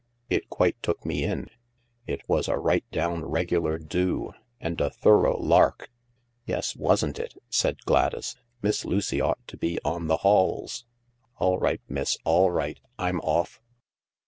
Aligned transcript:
It 0.31 0.49
quite 0.49 0.81
took 0.81 1.05
me 1.05 1.23
in. 1.23 1.47
It 2.07 2.27
was 2.27 2.47
a 2.47 2.57
right 2.57 2.83
down 2.89 3.23
regular 3.23 3.77
do. 3.77 4.31
And 4.59 4.81
a 4.81 4.89
thorough 4.89 5.37
lark."" 5.39 5.91
Yes, 6.47 6.75
wasn't 6.75 7.19
it?" 7.19 7.35
said 7.51 7.83
Gladys." 7.85 8.35
Miss 8.63 8.83
Lucy 8.83 9.21
ought 9.21 9.45
to 9.47 9.57
be 9.57 9.77
on 9.85 10.07
the 10.07 10.17
halls. 10.25 10.85
All 11.37 11.59
right, 11.59 11.81
miss— 11.87 12.17
all 12.25 12.49
right, 12.49 12.79
I'm 12.97 13.19
off. 13.19 13.61